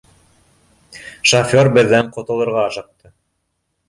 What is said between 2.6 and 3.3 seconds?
ашыҡты.